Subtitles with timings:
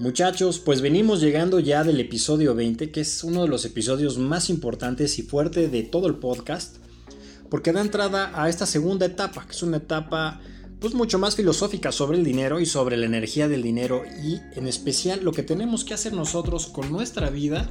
[0.00, 4.50] Muchachos, pues venimos llegando ya del episodio 20, que es uno de los episodios más
[4.50, 6.78] importantes y fuertes de todo el podcast,
[7.48, 10.40] porque da entrada a esta segunda etapa, que es una etapa
[10.80, 14.66] pues mucho más filosófica sobre el dinero y sobre la energía del dinero y en
[14.66, 17.70] especial lo que tenemos que hacer nosotros con nuestra vida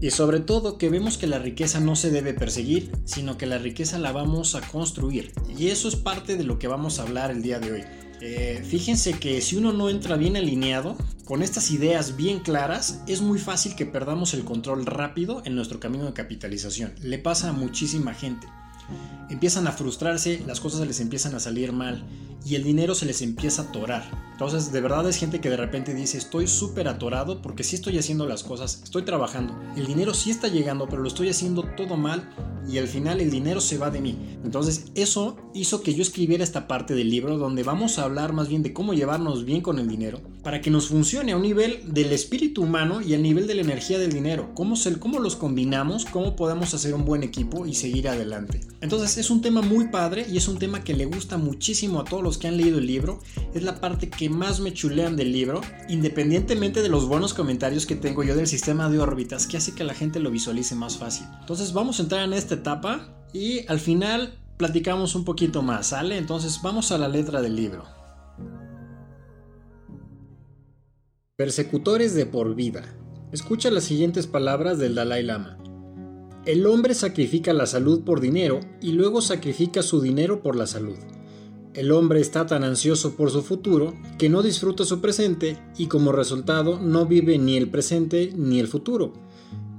[0.00, 3.58] y sobre todo que vemos que la riqueza no se debe perseguir, sino que la
[3.58, 5.32] riqueza la vamos a construir.
[5.58, 8.03] Y eso es parte de lo que vamos a hablar el día de hoy.
[8.26, 10.96] Eh, fíjense que si uno no entra bien alineado,
[11.26, 15.78] con estas ideas bien claras, es muy fácil que perdamos el control rápido en nuestro
[15.78, 16.94] camino de capitalización.
[17.02, 18.46] Le pasa a muchísima gente.
[19.30, 22.04] Empiezan a frustrarse, las cosas les empiezan a salir mal
[22.44, 24.04] y el dinero se les empieza a atorar.
[24.32, 27.98] Entonces, de verdad es gente que de repente dice, estoy súper atorado porque sí estoy
[27.98, 31.96] haciendo las cosas, estoy trabajando, el dinero sí está llegando, pero lo estoy haciendo todo
[31.96, 32.28] mal
[32.68, 34.38] y al final el dinero se va de mí.
[34.44, 38.48] Entonces, eso hizo que yo escribiera esta parte del libro donde vamos a hablar más
[38.48, 41.92] bien de cómo llevarnos bien con el dinero para que nos funcione a un nivel
[41.92, 44.50] del espíritu humano y a nivel de la energía del dinero.
[44.54, 48.60] Cómo, cómo los combinamos, cómo podemos hacer un buen equipo y seguir adelante.
[48.80, 52.04] Entonces, es un tema muy padre y es un tema que le gusta muchísimo a
[52.04, 53.20] todos los que han leído el libro.
[53.54, 57.96] Es la parte que más me chulean del libro, independientemente de los buenos comentarios que
[57.96, 61.26] tengo yo del sistema de órbitas, que hace que la gente lo visualice más fácil.
[61.40, 66.16] Entonces, vamos a entrar en esta etapa y al final platicamos un poquito más, ¿sale?
[66.16, 68.03] Entonces vamos a la letra del libro.
[71.36, 72.96] Persecutores de por vida.
[73.32, 75.58] Escucha las siguientes palabras del Dalai Lama.
[76.46, 80.94] El hombre sacrifica la salud por dinero y luego sacrifica su dinero por la salud.
[81.74, 86.12] El hombre está tan ansioso por su futuro que no disfruta su presente y como
[86.12, 89.12] resultado no vive ni el presente ni el futuro.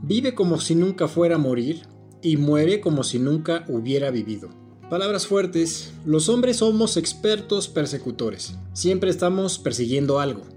[0.03, 1.83] Vive como si nunca fuera a morir
[2.21, 4.49] y muere como si nunca hubiera vivido.
[4.89, 8.57] Palabras fuertes, los hombres somos expertos persecutores.
[8.73, 10.54] Siempre estamos persiguiendo algo.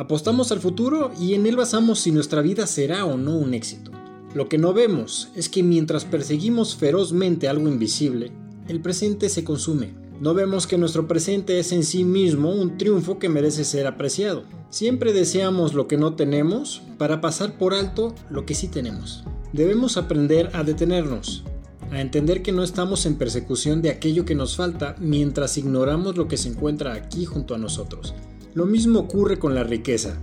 [0.00, 3.90] Apostamos al futuro y en él basamos si nuestra vida será o no un éxito.
[4.32, 8.32] Lo que no vemos es que mientras perseguimos ferozmente algo invisible,
[8.66, 9.92] el presente se consume.
[10.18, 14.44] No vemos que nuestro presente es en sí mismo un triunfo que merece ser apreciado.
[14.70, 19.24] Siempre deseamos lo que no tenemos para pasar por alto lo que sí tenemos.
[19.52, 21.44] Debemos aprender a detenernos,
[21.90, 26.26] a entender que no estamos en persecución de aquello que nos falta mientras ignoramos lo
[26.26, 28.14] que se encuentra aquí junto a nosotros.
[28.52, 30.18] Lo mismo ocurre con la riqueza.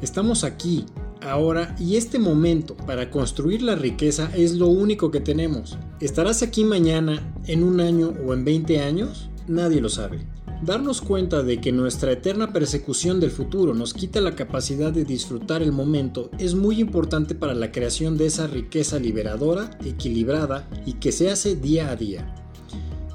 [0.00, 0.86] Estamos aquí,
[1.20, 5.76] ahora y este momento para construir la riqueza es lo único que tenemos.
[6.00, 9.28] ¿Estarás aquí mañana, en un año o en 20 años?
[9.46, 10.26] Nadie lo sabe.
[10.62, 15.62] Darnos cuenta de que nuestra eterna persecución del futuro nos quita la capacidad de disfrutar
[15.62, 21.12] el momento es muy importante para la creación de esa riqueza liberadora, equilibrada y que
[21.12, 22.34] se hace día a día.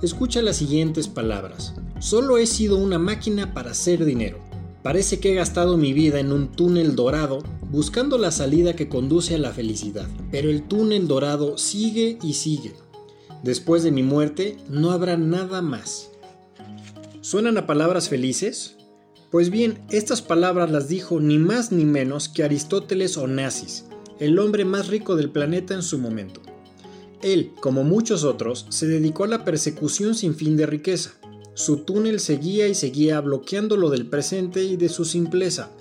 [0.04, 1.74] Escucha las siguientes palabras.
[2.00, 4.51] Solo he sido una máquina para hacer dinero.
[4.84, 9.36] Parece que he gastado mi vida en un túnel dorado buscando la salida que conduce
[9.36, 12.74] a la felicidad, pero el túnel dorado sigue y sigue.
[13.44, 16.09] Después de mi muerte no habrá nada más.
[17.22, 18.75] ¿Suenan a palabras felices?
[19.30, 23.86] Pues bien, estas palabras las dijo ni más ni menos que Aristóteles Onassis,
[24.20, 26.41] el hombre más rico del planeta en su momento.
[27.22, 31.14] Él, como muchos otros, se dedicó a la persecución sin fin de riqueza.
[31.54, 35.72] Su túnel seguía y seguía bloqueando lo del presente y de su simpleza.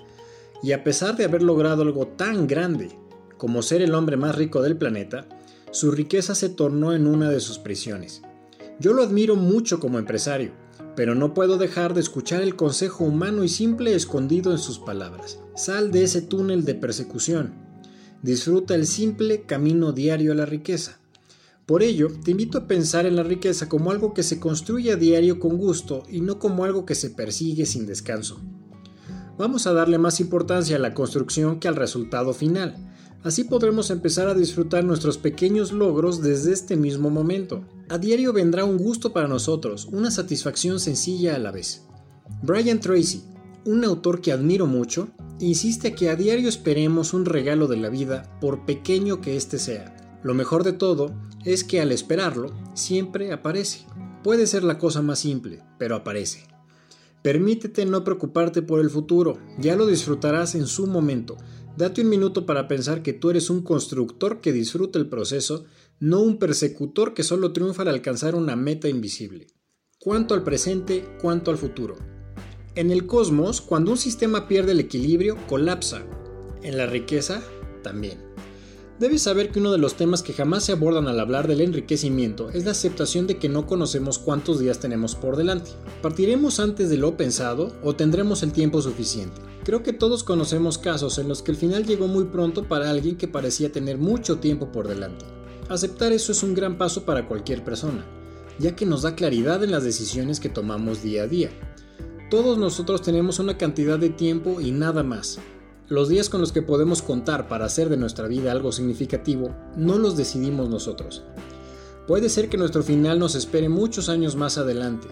[0.61, 2.89] Y a pesar de haber logrado algo tan grande
[3.37, 5.27] como ser el hombre más rico del planeta,
[5.71, 8.21] su riqueza se tornó en una de sus prisiones.
[8.79, 10.51] Yo lo admiro mucho como empresario,
[10.95, 15.39] pero no puedo dejar de escuchar el consejo humano y simple escondido en sus palabras.
[15.55, 17.53] Sal de ese túnel de persecución.
[18.21, 21.00] Disfruta el simple camino diario a la riqueza.
[21.71, 24.97] Por ello, te invito a pensar en la riqueza como algo que se construye a
[24.97, 28.41] diario con gusto y no como algo que se persigue sin descanso.
[29.37, 32.93] Vamos a darle más importancia a la construcción que al resultado final.
[33.23, 37.63] Así podremos empezar a disfrutar nuestros pequeños logros desde este mismo momento.
[37.87, 41.83] A diario vendrá un gusto para nosotros, una satisfacción sencilla a la vez.
[42.43, 43.23] Brian Tracy,
[43.63, 45.07] un autor que admiro mucho,
[45.39, 50.00] insiste que a diario esperemos un regalo de la vida, por pequeño que éste sea.
[50.23, 51.13] Lo mejor de todo
[51.45, 53.85] es que al esperarlo, siempre aparece.
[54.23, 56.47] Puede ser la cosa más simple, pero aparece.
[57.23, 61.37] Permítete no preocuparte por el futuro, ya lo disfrutarás en su momento.
[61.77, 65.65] Date un minuto para pensar que tú eres un constructor que disfruta el proceso,
[65.99, 69.47] no un persecutor que solo triunfa al alcanzar una meta invisible.
[69.99, 71.95] Cuanto al presente, cuanto al futuro.
[72.75, 76.03] En el cosmos, cuando un sistema pierde el equilibrio, colapsa.
[76.63, 77.43] En la riqueza,
[77.83, 78.30] también.
[79.01, 82.51] Debes saber que uno de los temas que jamás se abordan al hablar del enriquecimiento
[82.51, 85.71] es la aceptación de que no conocemos cuántos días tenemos por delante.
[86.03, 89.41] ¿Partiremos antes de lo pensado o tendremos el tiempo suficiente?
[89.63, 93.17] Creo que todos conocemos casos en los que el final llegó muy pronto para alguien
[93.17, 95.25] que parecía tener mucho tiempo por delante.
[95.67, 98.05] Aceptar eso es un gran paso para cualquier persona,
[98.59, 101.49] ya que nos da claridad en las decisiones que tomamos día a día.
[102.29, 105.39] Todos nosotros tenemos una cantidad de tiempo y nada más.
[105.91, 109.97] Los días con los que podemos contar para hacer de nuestra vida algo significativo no
[109.97, 111.21] los decidimos nosotros.
[112.07, 115.09] Puede ser que nuestro final nos espere muchos años más adelante,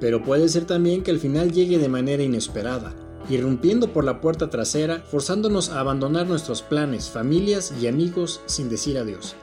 [0.00, 2.94] pero puede ser también que el final llegue de manera inesperada,
[3.30, 8.98] irrumpiendo por la puerta trasera, forzándonos a abandonar nuestros planes, familias y amigos sin decir
[8.98, 9.34] adiós.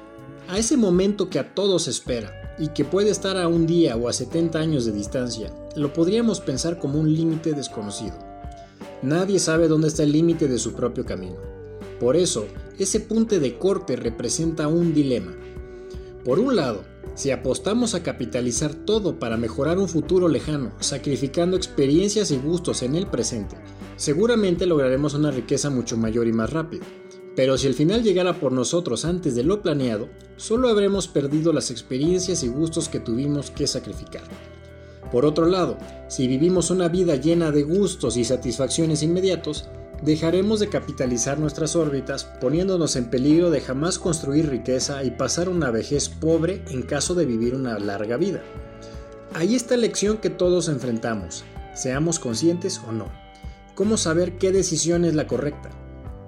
[0.49, 4.07] A ese momento que a todos espera y que puede estar a un día o
[4.07, 8.34] a 70 años de distancia, lo podríamos pensar como un límite desconocido.
[9.01, 11.37] Nadie sabe dónde está el límite de su propio camino.
[11.99, 12.45] Por eso,
[12.79, 15.33] ese punto de corte representa un dilema.
[16.23, 16.83] Por un lado,
[17.13, 22.95] si apostamos a capitalizar todo para mejorar un futuro lejano, sacrificando experiencias y gustos en
[22.95, 23.55] el presente,
[23.95, 26.85] seguramente lograremos una riqueza mucho mayor y más rápida.
[27.35, 31.69] Pero si el final llegara por nosotros antes de lo planeado, solo habremos perdido las
[31.69, 34.23] experiencias y gustos que tuvimos que sacrificar.
[35.15, 35.77] Por otro lado,
[36.09, 39.69] si vivimos una vida llena de gustos y satisfacciones inmediatos,
[40.03, 45.71] dejaremos de capitalizar nuestras órbitas poniéndonos en peligro de jamás construir riqueza y pasar una
[45.71, 48.43] vejez pobre en caso de vivir una larga vida.
[49.33, 53.07] Ahí está la lección que todos enfrentamos, seamos conscientes o no.
[53.73, 55.69] ¿Cómo saber qué decisión es la correcta?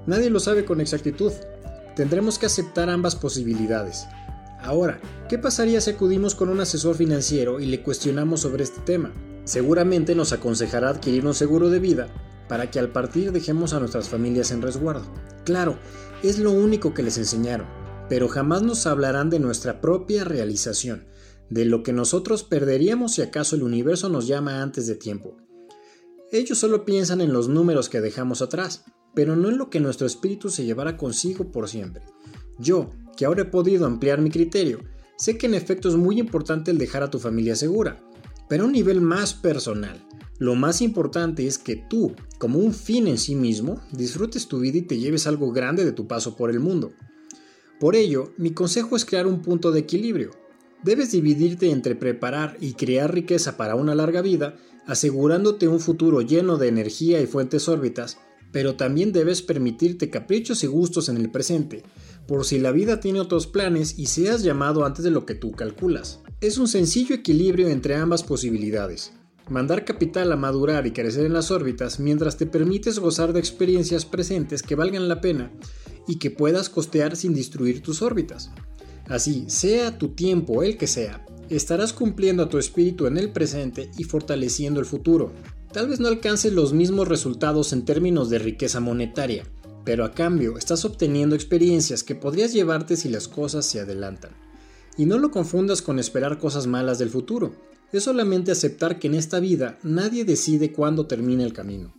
[0.06, 1.34] Nadie lo sabe con exactitud.
[1.98, 4.08] Tendremos que aceptar ambas posibilidades.
[4.68, 5.00] Ahora,
[5.30, 9.14] ¿qué pasaría si acudimos con un asesor financiero y le cuestionamos sobre este tema?
[9.46, 12.10] Seguramente nos aconsejará adquirir un seguro de vida
[12.50, 15.06] para que al partir dejemos a nuestras familias en resguardo.
[15.46, 15.80] Claro,
[16.22, 17.66] es lo único que les enseñaron,
[18.10, 21.08] pero jamás nos hablarán de nuestra propia realización,
[21.50, 25.38] de lo que nosotros perderíamos si acaso el universo nos llama antes de tiempo.
[26.30, 28.84] Ellos solo piensan en los números que dejamos atrás,
[29.16, 32.04] pero no en lo que nuestro espíritu se llevará consigo por siempre.
[32.60, 34.80] Yo, que ahora he podido ampliar mi criterio,
[35.18, 38.02] sé que en efecto es muy importante el dejar a tu familia segura,
[38.48, 40.02] pero a un nivel más personal.
[40.40, 44.78] Lo más importante es que tú, como un fin en sí mismo, disfrutes tu vida
[44.78, 46.94] y te lleves algo grande de tu paso por el mundo.
[47.80, 50.32] Por ello, mi consejo es crear un punto de equilibrio.
[50.84, 56.58] Debes dividirte entre preparar y crear riqueza para una larga vida, asegurándote un futuro lleno
[56.58, 58.20] de energía y fuentes órbitas,
[58.52, 61.84] pero también debes permitirte caprichos y gustos en el presente,
[62.28, 65.52] por si la vida tiene otros planes y seas llamado antes de lo que tú
[65.54, 66.20] calculas.
[66.42, 69.14] Es un sencillo equilibrio entre ambas posibilidades.
[69.50, 74.06] Mandar capital a madurar y crecer en las órbitas mientras te permites gozar de experiencias
[74.06, 75.52] presentes que valgan la pena
[76.06, 78.52] y que puedas costear sin destruir tus órbitas.
[79.08, 83.90] Así, sea tu tiempo el que sea, estarás cumpliendo a tu espíritu en el presente
[83.98, 85.32] y fortaleciendo el futuro.
[85.72, 89.46] Tal vez no alcances los mismos resultados en términos de riqueza monetaria,
[89.88, 94.32] pero a cambio estás obteniendo experiencias que podrías llevarte si las cosas se adelantan.
[94.98, 97.56] Y no lo confundas con esperar cosas malas del futuro,
[97.94, 101.94] es solamente aceptar que en esta vida nadie decide cuándo termina el camino.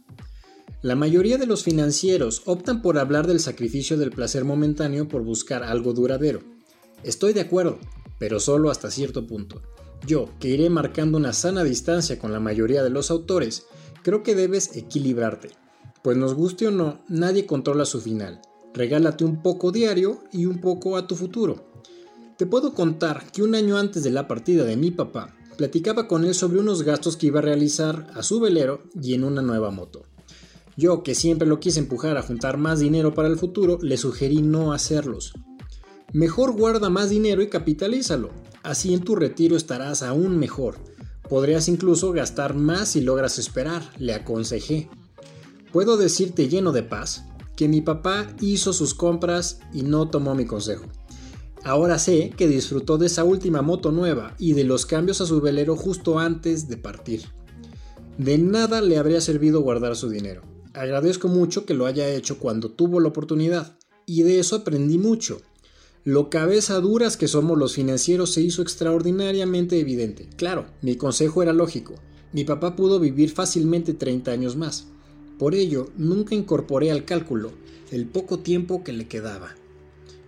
[0.83, 5.63] La mayoría de los financieros optan por hablar del sacrificio del placer momentáneo por buscar
[5.63, 6.41] algo duradero.
[7.05, 7.79] Estoy de acuerdo,
[8.19, 9.63] pero solo hasta cierto punto.
[10.07, 13.65] Yo, que iré marcando una sana distancia con la mayoría de los autores,
[14.03, 15.53] creo que debes equilibrarte.
[16.03, 18.41] Pues nos guste o no, nadie controla su final.
[18.75, 21.73] Regálate un poco diario y un poco a tu futuro.
[22.37, 26.25] Te puedo contar que un año antes de la partida de mi papá, platicaba con
[26.25, 29.73] él sobre unos gastos que iba a realizar a su velero y en una nueva
[29.73, 30.05] moto.
[30.77, 34.43] Yo, que siempre lo quise empujar a juntar más dinero para el futuro, le sugerí
[34.43, 35.33] no hacerlos.
[36.13, 38.31] Mejor guarda más dinero y capitalízalo.
[38.63, 40.77] Así en tu retiro estarás aún mejor.
[41.29, 44.89] Podrías incluso gastar más si logras esperar, le aconsejé.
[45.73, 47.25] Puedo decirte lleno de paz
[47.57, 50.85] que mi papá hizo sus compras y no tomó mi consejo.
[51.65, 55.41] Ahora sé que disfrutó de esa última moto nueva y de los cambios a su
[55.41, 57.25] velero justo antes de partir.
[58.17, 60.43] De nada le habría servido guardar su dinero.
[60.73, 65.43] Agradezco mucho que lo haya hecho cuando tuvo la oportunidad y de eso aprendí mucho.
[66.05, 70.31] Lo cabeza duras que somos los financieros se hizo extraordinariamente evidente.
[70.37, 71.95] Claro, mi consejo era lógico.
[72.33, 74.87] Mi papá pudo vivir fácilmente 30 años más.
[75.39, 77.53] Por ello, nunca incorporé al cálculo
[77.93, 79.55] el poco tiempo que le quedaba.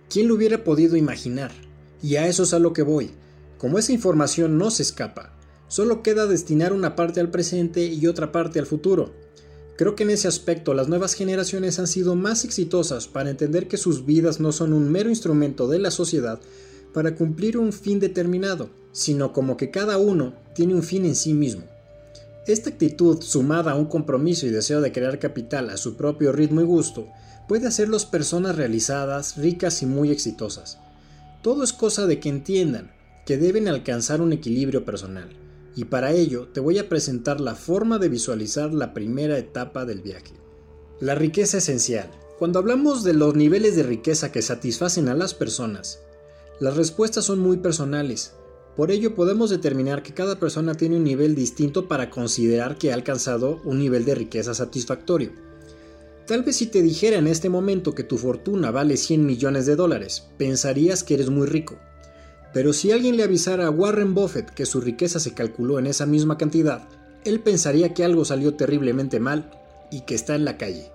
[0.09, 1.51] ¿Quién lo hubiera podido imaginar?
[2.01, 3.11] Y a eso es a lo que voy.
[3.57, 5.37] Como esa información no se escapa,
[5.67, 9.13] solo queda destinar una parte al presente y otra parte al futuro.
[9.77, 13.77] Creo que en ese aspecto las nuevas generaciones han sido más exitosas para entender que
[13.77, 16.39] sus vidas no son un mero instrumento de la sociedad
[16.93, 21.33] para cumplir un fin determinado, sino como que cada uno tiene un fin en sí
[21.33, 21.63] mismo.
[22.47, 26.61] Esta actitud, sumada a un compromiso y deseo de crear capital a su propio ritmo
[26.61, 27.07] y gusto,
[27.47, 30.79] puede hacerlos personas realizadas, ricas y muy exitosas.
[31.43, 32.91] Todo es cosa de que entiendan
[33.27, 35.29] que deben alcanzar un equilibrio personal,
[35.75, 40.01] y para ello te voy a presentar la forma de visualizar la primera etapa del
[40.01, 40.33] viaje.
[40.99, 42.09] La riqueza esencial.
[42.39, 45.99] Cuando hablamos de los niveles de riqueza que satisfacen a las personas,
[46.59, 48.33] las respuestas son muy personales.
[48.81, 52.95] Por ello podemos determinar que cada persona tiene un nivel distinto para considerar que ha
[52.95, 55.33] alcanzado un nivel de riqueza satisfactorio.
[56.25, 59.75] Tal vez si te dijera en este momento que tu fortuna vale 100 millones de
[59.75, 61.77] dólares, pensarías que eres muy rico.
[62.55, 66.07] Pero si alguien le avisara a Warren Buffett que su riqueza se calculó en esa
[66.07, 66.89] misma cantidad,
[67.23, 69.51] él pensaría que algo salió terriblemente mal
[69.91, 70.91] y que está en la calle.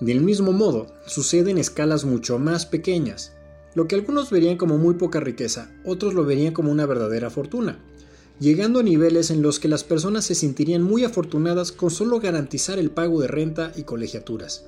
[0.00, 3.35] Del mismo modo, sucede en escalas mucho más pequeñas.
[3.76, 7.78] Lo que algunos verían como muy poca riqueza, otros lo verían como una verdadera fortuna,
[8.40, 12.78] llegando a niveles en los que las personas se sentirían muy afortunadas con solo garantizar
[12.78, 14.64] el pago de renta y colegiaturas.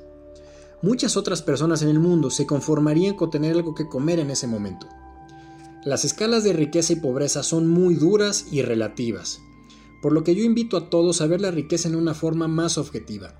[0.83, 4.47] Muchas otras personas en el mundo se conformarían con tener algo que comer en ese
[4.47, 4.87] momento.
[5.87, 9.41] Las escalas de riqueza y pobreza son muy duras y relativas,
[10.03, 12.77] por lo que yo invito a todos a ver la riqueza en una forma más
[12.77, 13.33] objetiva.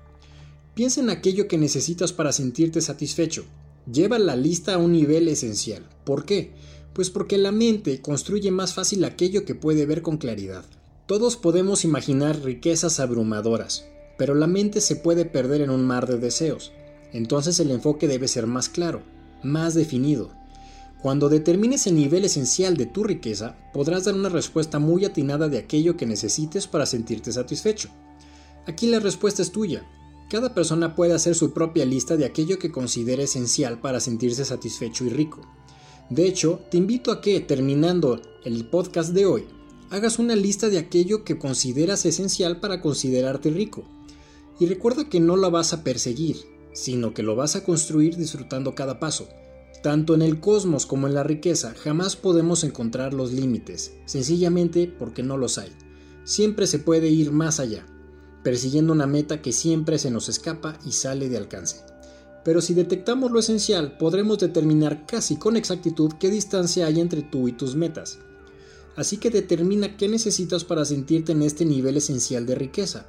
[0.73, 3.45] Piensa en aquello que necesitas para sentirte satisfecho.
[3.91, 5.87] Lleva la lista a un nivel esencial.
[6.03, 6.53] ¿Por qué?
[6.93, 10.65] Pues porque la mente construye más fácil aquello que puede ver con claridad.
[11.05, 13.85] Todos podemos imaginar riquezas abrumadoras,
[14.17, 16.71] pero la mente se puede perder en un mar de deseos.
[17.13, 19.01] Entonces el enfoque debe ser más claro,
[19.43, 20.31] más definido,
[21.01, 25.57] cuando determines el nivel esencial de tu riqueza, podrás dar una respuesta muy atinada de
[25.57, 27.89] aquello que necesites para sentirte satisfecho.
[28.67, 29.87] Aquí la respuesta es tuya.
[30.29, 35.03] Cada persona puede hacer su propia lista de aquello que considere esencial para sentirse satisfecho
[35.05, 35.41] y rico.
[36.11, 39.45] De hecho, te invito a que, terminando el podcast de hoy,
[39.89, 43.85] hagas una lista de aquello que consideras esencial para considerarte rico.
[44.59, 46.37] Y recuerda que no lo vas a perseguir,
[46.73, 49.27] sino que lo vas a construir disfrutando cada paso.
[49.81, 55.23] Tanto en el cosmos como en la riqueza jamás podemos encontrar los límites, sencillamente porque
[55.23, 55.71] no los hay.
[56.23, 57.87] Siempre se puede ir más allá,
[58.49, 61.81] persiguiendo una meta que siempre se nos escapa y sale de alcance.
[62.43, 67.47] Pero si detectamos lo esencial, podremos determinar casi con exactitud qué distancia hay entre tú
[67.47, 68.17] y tus metas.
[68.95, 73.05] Así que determina qué necesitas para sentirte en este nivel esencial de riqueza.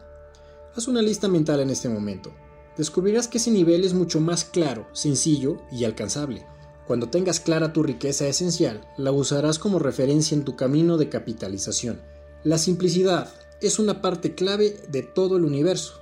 [0.77, 2.35] Haz una lista mental en este momento.
[2.77, 6.45] Descubrirás que ese nivel es mucho más claro, sencillo y alcanzable.
[6.87, 11.99] Cuando tengas clara tu riqueza esencial, la usarás como referencia en tu camino de capitalización.
[12.45, 15.95] La simplicidad es una parte clave de todo el universo.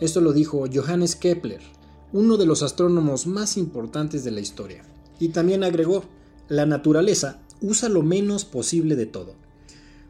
[0.00, 1.60] Esto lo dijo Johannes Kepler,
[2.12, 4.84] uno de los astrónomos más importantes de la historia.
[5.18, 6.04] Y también agregó,
[6.48, 9.34] la naturaleza usa lo menos posible de todo.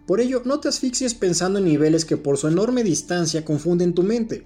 [0.07, 4.03] Por ello, no te asfixies pensando en niveles que por su enorme distancia confunden tu
[4.03, 4.45] mente.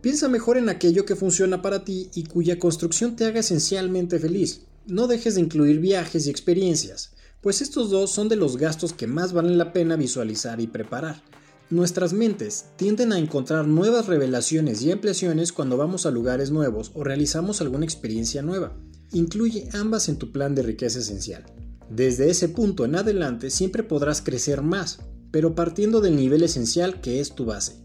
[0.00, 4.62] Piensa mejor en aquello que funciona para ti y cuya construcción te haga esencialmente feliz
[4.88, 7.12] no dejes de incluir viajes y experiencias,
[7.42, 11.22] pues estos dos son de los gastos que más valen la pena visualizar y preparar.
[11.70, 17.04] Nuestras mentes tienden a encontrar nuevas revelaciones y ampliaciones cuando vamos a lugares nuevos o
[17.04, 18.74] realizamos alguna experiencia nueva.
[19.12, 21.44] Incluye ambas en tu plan de riqueza esencial.
[21.90, 27.20] Desde ese punto en adelante siempre podrás crecer más, pero partiendo del nivel esencial que
[27.20, 27.76] es tu base.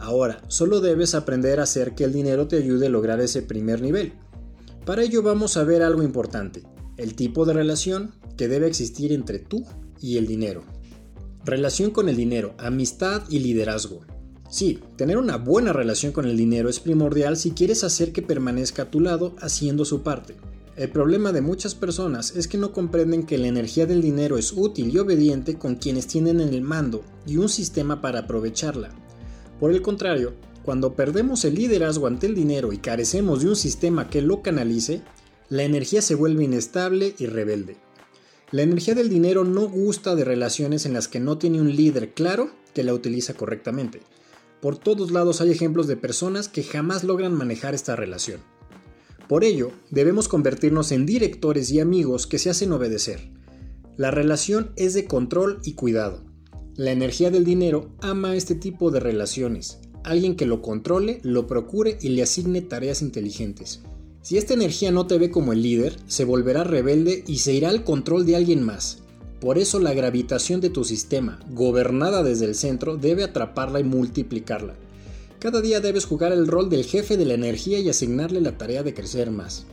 [0.00, 3.82] Ahora, solo debes aprender a hacer que el dinero te ayude a lograr ese primer
[3.82, 4.14] nivel.
[4.84, 6.64] Para ello vamos a ver algo importante,
[6.96, 9.64] el tipo de relación que debe existir entre tú
[10.00, 10.64] y el dinero.
[11.44, 14.02] Relación con el dinero, amistad y liderazgo.
[14.48, 18.82] Sí, tener una buena relación con el dinero es primordial si quieres hacer que permanezca
[18.82, 20.36] a tu lado haciendo su parte.
[20.76, 24.52] El problema de muchas personas es que no comprenden que la energía del dinero es
[24.52, 28.90] útil y obediente con quienes tienen en el mando y un sistema para aprovecharla.
[29.58, 30.34] Por el contrario,
[30.64, 35.02] cuando perdemos el liderazgo ante el dinero y carecemos de un sistema que lo canalice,
[35.48, 37.78] la energía se vuelve inestable y rebelde.
[38.52, 42.12] La energía del dinero no gusta de relaciones en las que no tiene un líder
[42.12, 44.02] claro que la utiliza correctamente.
[44.60, 48.40] Por todos lados hay ejemplos de personas que jamás logran manejar esta relación.
[49.26, 53.30] Por ello, debemos convertirnos en directores y amigos que se hacen obedecer.
[53.96, 56.22] La relación es de control y cuidado.
[56.76, 61.96] La energía del dinero ama este tipo de relaciones, alguien que lo controle, lo procure
[62.02, 63.80] y le asigne tareas inteligentes.
[64.22, 67.70] Si esta energía no te ve como el líder, se volverá rebelde y se irá
[67.70, 68.98] al control de alguien más.
[69.40, 74.74] Por eso la gravitación de tu sistema, gobernada desde el centro, debe atraparla y multiplicarla.
[75.40, 78.84] Cada día debes jugar el rol del jefe de la energía y asignarle la tarea
[78.84, 79.66] de crecer más.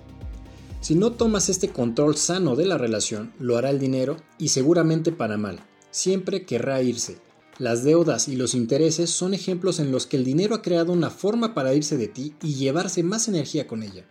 [0.82, 5.12] Si no tomas este control sano de la relación, lo hará el dinero y seguramente
[5.12, 5.60] para mal.
[5.92, 7.18] Siempre querrá irse,
[7.60, 11.10] Las deudas y los intereses son ejemplos en los que el dinero ha creado una
[11.10, 14.06] forma para irse de ti y llevarse más energía con ella.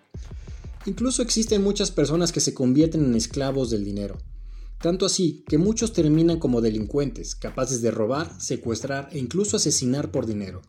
[0.84, 4.18] Incluso existen muchas personas que se convierten en esclavos del dinero.
[4.82, 10.26] Tanto así que muchos terminan como delincuentes, capaces de robar, secuestrar e incluso asesinar por
[10.26, 10.60] dinero.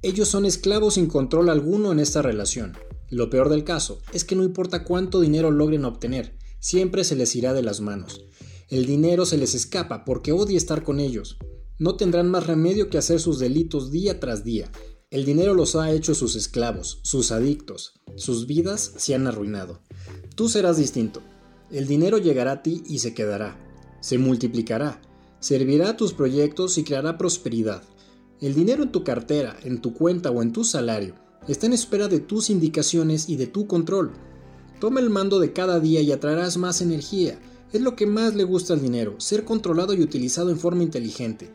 [0.00, 2.72] Ellos son esclavos sin control alguno en esta relación.
[3.10, 7.36] Lo peor del caso es que no importa cuánto dinero logren obtener, siempre se les
[7.36, 8.24] irá de las manos.
[8.70, 11.36] El dinero se les escapa porque odia estar con ellos.
[11.78, 14.70] No tendrán más remedio que hacer sus delitos día tras día.
[15.10, 17.94] El dinero los ha hecho sus esclavos, sus adictos.
[18.16, 19.80] Sus vidas se han arruinado.
[20.34, 21.22] Tú serás distinto.
[21.70, 23.56] El dinero llegará a ti y se quedará.
[24.00, 25.00] Se multiplicará.
[25.40, 27.82] Servirá a tus proyectos y creará prosperidad.
[28.40, 31.14] El dinero en tu cartera, en tu cuenta o en tu salario
[31.46, 34.12] está en espera de tus indicaciones y de tu control.
[34.80, 37.40] Toma el mando de cada día y atraerás más energía.
[37.72, 41.50] Es lo que más le gusta al dinero, ser controlado y utilizado en forma inteligente.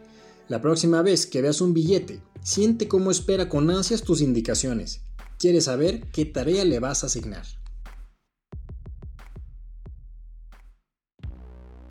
[0.50, 5.01] La próxima vez que veas un billete, siente cómo espera con ansias tus indicaciones.
[5.39, 7.45] Quiere saber qué tarea le vas a asignar.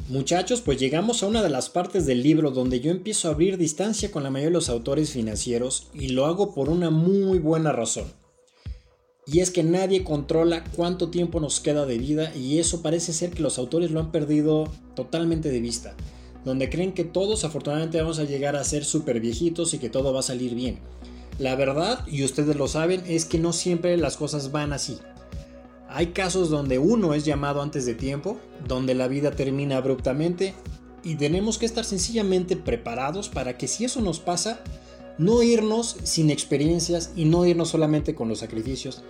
[0.08, 3.56] Muchachos, pues llegamos a una de las partes del libro donde yo empiezo a abrir
[3.56, 7.72] distancia con la mayoría de los autores financieros y lo hago por una muy buena
[7.72, 8.12] razón.
[9.26, 13.30] Y es que nadie controla cuánto tiempo nos queda de vida y eso parece ser
[13.30, 15.96] que los autores lo han perdido totalmente de vista.
[16.44, 20.12] Donde creen que todos afortunadamente vamos a llegar a ser súper viejitos y que todo
[20.12, 20.78] va a salir bien.
[21.38, 24.98] La verdad, y ustedes lo saben, es que no siempre las cosas van así.
[25.88, 30.54] Hay casos donde uno es llamado antes de tiempo, donde la vida termina abruptamente
[31.04, 34.60] y tenemos que estar sencillamente preparados para que si eso nos pasa,
[35.18, 39.02] no irnos sin experiencias y no irnos solamente con los sacrificios,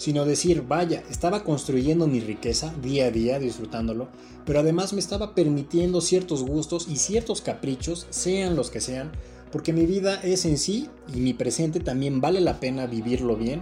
[0.00, 4.08] sino decir, vaya, estaba construyendo mi riqueza día a día, disfrutándolo,
[4.46, 9.12] pero además me estaba permitiendo ciertos gustos y ciertos caprichos, sean los que sean,
[9.52, 13.60] porque mi vida es en sí y mi presente también vale la pena vivirlo bien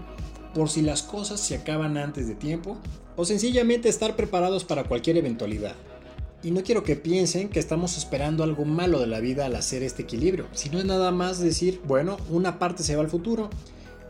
[0.54, 2.78] por si las cosas se acaban antes de tiempo
[3.16, 5.74] o sencillamente estar preparados para cualquier eventualidad.
[6.44, 9.82] Y no quiero que piensen que estamos esperando algo malo de la vida al hacer
[9.82, 13.50] este equilibrio, sino es nada más decir, bueno, una parte se va al futuro,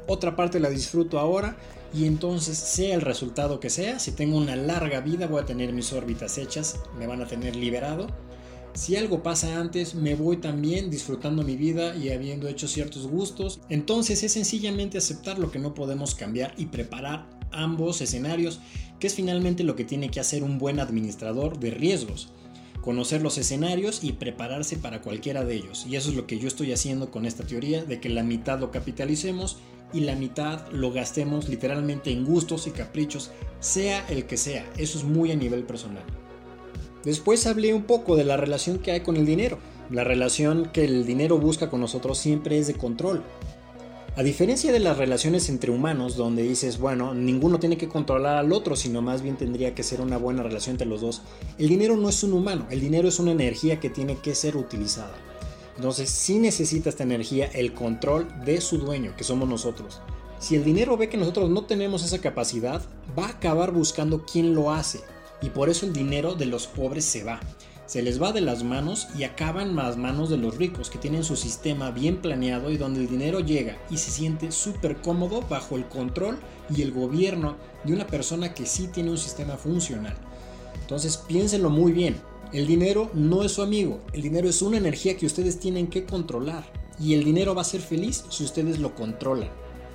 [0.09, 1.57] otra parte la disfruto ahora
[1.95, 5.73] y entonces sea el resultado que sea, si tengo una larga vida voy a tener
[5.73, 8.09] mis órbitas hechas, me van a tener liberado
[8.79, 13.59] si algo pasa antes, me voy también disfrutando mi vida y habiendo hecho ciertos gustos.
[13.69, 18.61] Entonces es sencillamente aceptar lo que no podemos cambiar y preparar ambos escenarios,
[19.01, 22.29] que es finalmente lo que tiene que hacer un buen administrador de riesgos.
[22.81, 25.85] Conocer los escenarios y prepararse para cualquiera de ellos.
[25.89, 28.61] Y eso es lo que yo estoy haciendo con esta teoría de que la mitad
[28.61, 29.57] lo capitalicemos
[29.93, 34.69] y la mitad lo gastemos literalmente en gustos y caprichos, sea el que sea.
[34.77, 36.05] Eso es muy a nivel personal.
[37.05, 39.59] Después hablé un poco de la relación que hay con el dinero.
[39.91, 43.23] La relación que el dinero busca con nosotros siempre es de control.
[44.17, 48.53] A diferencia de las relaciones entre humanos, donde dices, bueno, ninguno tiene que controlar al
[48.53, 51.23] otro, sino más bien tendría que ser una buena relación entre los dos,
[51.57, 54.57] el dinero no es un humano, el dinero es una energía que tiene que ser
[54.57, 55.15] utilizada.
[55.79, 60.01] Entonces sí necesita esta energía el control de su dueño, que somos nosotros.
[60.41, 62.83] Si el dinero ve que nosotros no tenemos esa capacidad,
[63.17, 64.99] va a acabar buscando quién lo hace,
[65.41, 67.39] y por eso el dinero de los pobres se va.
[67.87, 71.23] Se les va de las manos y acaban las manos de los ricos que tienen
[71.23, 75.77] su sistema bien planeado y donde el dinero llega y se siente súper cómodo bajo
[75.77, 76.39] el control
[76.75, 80.17] y el gobierno de una persona que sí tiene un sistema funcional.
[80.83, 82.21] Entonces piénsenlo muy bien,
[82.53, 86.05] el dinero no es su amigo, el dinero es una energía que ustedes tienen que
[86.05, 86.65] controlar
[86.99, 89.51] y el dinero va a ser feliz si ustedes lo controlan.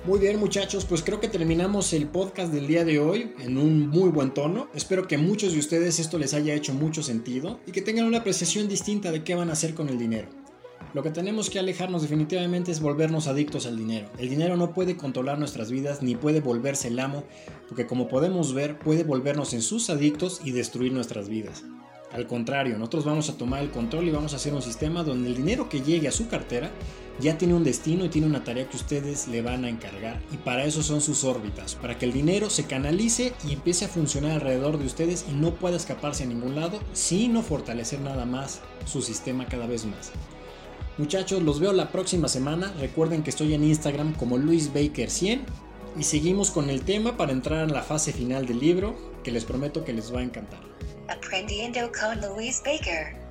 [0.06, 3.88] Muy bien muchachos, pues creo que terminamos el podcast del día de hoy en un
[3.88, 4.68] muy buen tono.
[4.74, 8.18] Espero que muchos de ustedes esto les haya hecho mucho sentido y que tengan una
[8.18, 10.28] apreciación distinta de qué van a hacer con el dinero.
[10.92, 14.08] Lo que tenemos que alejarnos definitivamente es volvernos adictos al dinero.
[14.18, 17.24] El dinero no puede controlar nuestras vidas ni puede volverse el amo,
[17.68, 21.64] porque como podemos ver puede volvernos en sus adictos y destruir nuestras vidas.
[22.14, 25.28] Al contrario, nosotros vamos a tomar el control y vamos a hacer un sistema donde
[25.28, 26.70] el dinero que llegue a su cartera
[27.18, 30.22] ya tiene un destino y tiene una tarea que ustedes le van a encargar.
[30.32, 33.88] Y para eso son sus órbitas, para que el dinero se canalice y empiece a
[33.88, 38.60] funcionar alrededor de ustedes y no pueda escaparse a ningún lado, sino fortalecer nada más
[38.86, 40.12] su sistema cada vez más.
[40.98, 42.72] Muchachos, los veo la próxima semana.
[42.78, 45.40] Recuerden que estoy en Instagram como LuisBaker100
[45.98, 49.44] y seguimos con el tema para entrar en la fase final del libro que les
[49.44, 50.60] prometo que les va a encantar.
[51.08, 53.23] Aprendiendo con Louise Baker.